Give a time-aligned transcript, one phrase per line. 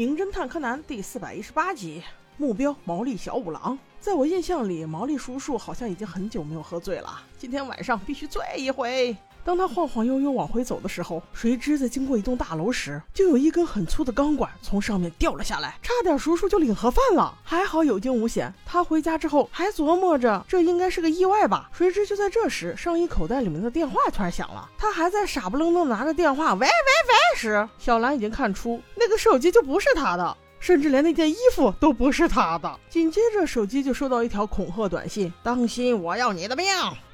[0.00, 2.02] 名侦探柯南》第四百一十八集，
[2.38, 3.78] 目标毛利小五郎。
[4.00, 9.14] 在我印象里，毛利叔叔好像已经很久没有喝醉了，今天晚上必须醉一回。
[9.44, 17.34] 当他晃晃悠悠往回走的时候，谁知在经过一栋大楼时，就有一根很粗的钢管从上面掉了下来，差点叔叔就领盒饭了。
[17.42, 18.52] 还好有惊无险。
[18.64, 24.68] 他回家之后还琢磨着这应该是个意外吧，谁知就在这时，上衣口袋里面的电话突然响了。
[24.78, 30.36] 他还在傻不愣登拿着电话喂喂喂时，小兰已经看出那个手机就不是他的。
[30.60, 32.78] 甚至连那件衣服都不是他的。
[32.90, 36.66] 紧接着，手机就收到一条恐吓短信：“当心，我要你的命！”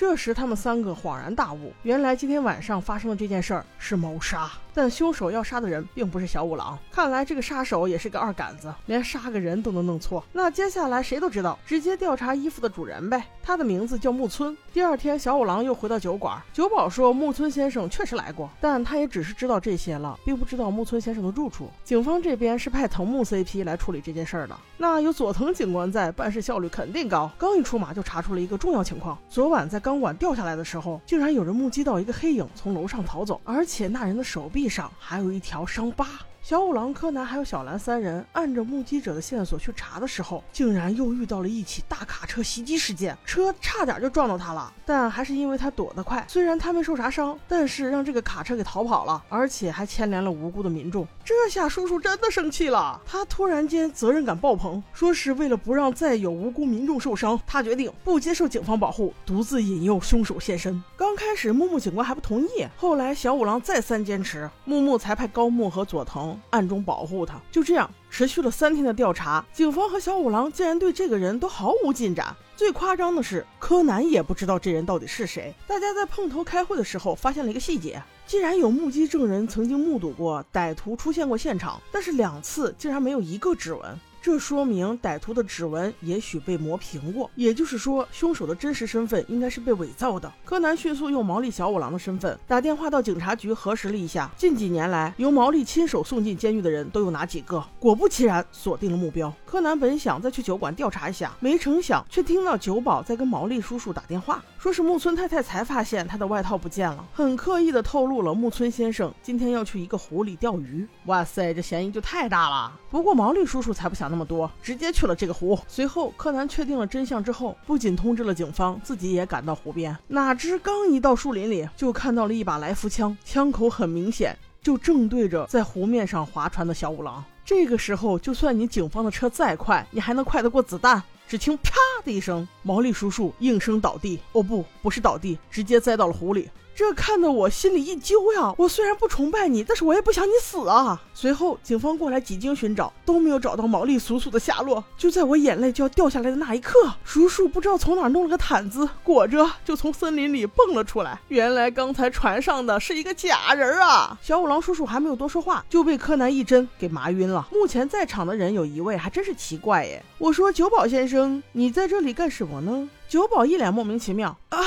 [0.00, 6.78] 这时，他们三个恍然大悟，原来今天晚上发生的这件事儿是谋杀，但凶手要杀的人并不是小五郎。
[6.90, 10.24] 看来这个杀手也是个二杆子，连杀个人都能弄错。
[10.32, 13.26] 那接下来谁都知道，直接调查衣服的主人呗。
[13.42, 14.56] 他的名字叫木村。
[14.72, 21.68] 第二天，小五郎又回到酒馆，酒保说木村先生确实来过，但他也只是知道这些了，并不知道木村先生的住处。
[21.84, 27.30] 警方这边是派藤木 CP 来处理这件事儿的，那有佐藤警官在，办事效率肯定高。
[27.36, 29.89] 刚一出马就查出了一个重要情况：昨晚在刚。
[29.90, 36.06] 钢管掉下来的时候，竟然有人目击到一个黑影从楼上逃走，而且那人的手臂上还有一条伤疤。
[36.50, 51.06] 小五郎、柯南还有小兰三人按着目击者的线索去查的时候，竟然又遇到了一起大卡车袭击事件，车差点就撞到他了，但还是因为他躲得快，虽然他没受啥伤，但是让这个卡车给逃跑了，而且还牵连了无辜的民众。
[51.24, 60.82] 这下叔叔真的生气了，他突然间责任感爆棚，说是为了不让再有无辜民众受伤，他决定不接受警方保护，独自引诱凶手现身。
[60.96, 66.36] 刚开始木木警官还不同意，后来小五郎再三坚持，木木才派高木和佐藤。
[66.50, 72.34] 暗中保护他，就这样持续了三天的调查，警方和小五郎竟然对这个人都毫无进展。
[72.56, 75.54] 最夸张的是，柯南也不知道这人到底是谁。
[75.66, 83.98] 大家在碰头开会的时候，发现了一个细节，既然有目击证人曾经目睹过歹徒出现过现场，但是两次竟然没有一个指纹。
[84.22, 90.30] 这说明歹徒的指纹也许被磨平过，也就是说，凶手的真实身份应该是被伪造的。
[90.44, 97.64] 柯南迅速用毛利小五郎的身份打电话到警察局核实了一下，近几年来由毛利亲手送进监狱的人都有哪几个？
[97.78, 99.32] 果不其然，锁定了目标。
[99.46, 110.86] 柯南本想再去酒馆调查一下，没成想却听到酒保在跟毛利叔叔打电话，说是木村太太才发现他的外套不见了，很刻意的透露了木村先生今天要去一个湖里钓鱼。
[111.06, 112.70] 哇塞，这嫌疑就太大了。
[112.90, 114.09] 不过毛利叔叔才不想。
[114.10, 115.58] 那么多，直接去了这个湖。
[115.66, 119.96] 随后，柯南确定了真相之后，不仅通知了警方，自己也赶到湖边。
[120.08, 127.24] 哪知刚一到树林里，就看到了一把来福枪，枪口很明显，就正对着在湖面上划船的小五郎。
[127.44, 131.02] 这个时候，就算你警方的车再快，你还能快得过子弹？
[131.26, 131.72] 只听啪
[132.04, 134.18] 的一声，毛利叔叔应声倒地。
[134.32, 136.50] 哦不，不是倒地，直接栽到了湖里。
[136.74, 138.54] 这看得我心里一揪呀！
[138.56, 140.98] 我虽然不崇拜你，但是我也不想你死啊！
[141.12, 144.82] 随后，警方过来几经寻找，都没有找到毛利叔叔的下落。
[144.96, 151.20] 就在我眼泪就要掉下来的那一刻，叔叔不知道从哪弄了个毯子裹着，就从森林里蹦了出来。
[151.28, 154.18] 原来刚才船上的是一个假人啊！
[154.22, 157.46] 小五郎叔叔还没有多说话，就被柯南一针给麻晕了。
[157.52, 160.02] 目前在场的人有一位还真是奇怪耶！
[160.16, 162.88] 我说九保先生，你在这里干什么呢？
[163.06, 164.58] 九保一脸莫名其妙啊！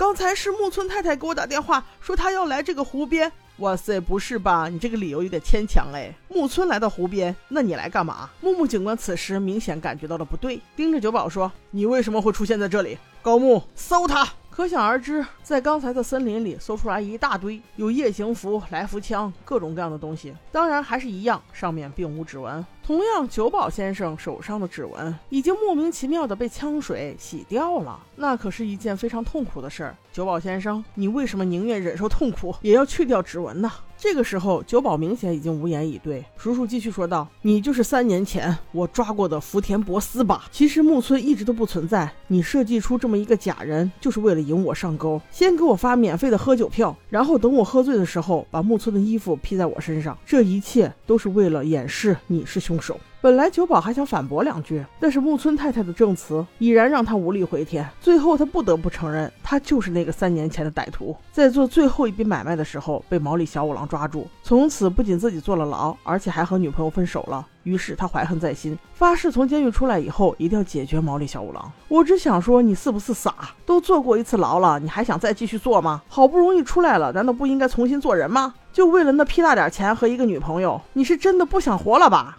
[0.00, 3.30] 刚才是木村太太给我打电话，说她要来这个湖边。
[3.58, 4.66] 哇塞，不是吧？
[4.66, 6.10] 你这个理由有点牵强哎。
[6.26, 8.30] 木村来到湖边，那你来干嘛？
[8.40, 14.26] 木木警官此时明显感觉到了不对，盯着酒保说：“你为什么会出现在这里？”高木，搜他。
[14.60, 20.34] 可想而知，在刚才的森林里搜出来一大堆有夜行服、来福枪，各种各样的东西。
[20.52, 22.62] 当然还是一样，上面并无指纹。
[22.82, 29.96] 同样，酒保先生手上的指纹已经莫名其妙的被枪水洗掉了，那可是一件非常痛苦的事儿。
[30.12, 33.72] 酒保先生，你为什么宁愿忍受痛苦，也要去掉指纹呢？
[34.02, 36.24] 这个时候，酒保明显已经无言以对。
[36.34, 40.46] 叔叔继续说道：“你就是三年前我抓过的福田博司吧？
[40.50, 50.16] 其实木村一直都不存在，你设计出这么一个假人，就是为了引我上钩，先给我发免费的喝酒票，然后等我喝醉的时候，把木村的衣服披在我身上。
[50.24, 57.86] 这一切都是为了掩饰你是凶手。”本来酒保还想反驳两句，但是木村太太的证词已然让他无力回天。
[58.00, 67.46] 最后他不得不承认，他就是那个三年前的歹徒，在做最后一笔买卖的时候被毛利小五郎抓住，从此不仅自己坐了牢，而且还和女朋友分手了。
[67.64, 71.70] 于是他怀恨在心，发誓从监狱出来以后一定要解决毛利小五郎。
[71.88, 73.34] 我只想说，你是不是傻？
[73.66, 76.00] 都坐过一次牢了，你还想再继续坐吗？
[76.08, 78.54] 好不容易出来了，难道不应该重新做人吗？
[78.72, 82.38] 就为了那屁大点钱和一个女朋友，你是真的不想活了吧？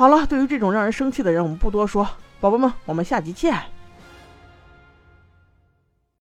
[0.00, 2.08] 好了，对于这种让人生气的人，我们不多说。
[2.40, 3.54] 宝宝们，我们下集见。